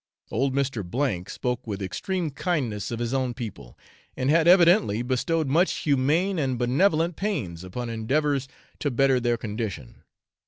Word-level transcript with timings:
Old 0.31 0.55
Mr. 0.55 0.81
C 1.27 1.31
spoke 1.31 1.67
with 1.67 1.79
extreme 1.79 2.31
kindness 2.31 2.89
of 2.89 2.97
his 2.97 3.13
own 3.13 3.35
people, 3.35 3.77
and 4.17 4.31
had 4.31 4.47
evidently 4.47 5.03
bestowed 5.03 5.47
much 5.47 5.71
humane 5.73 6.39
and 6.39 6.57
benevolent 6.57 7.15
pains 7.15 7.63
upon 7.63 7.87
endeavours 7.87 8.47
to 8.79 8.89
better 8.89 9.19
their 9.19 9.37
condition. 9.37 10.01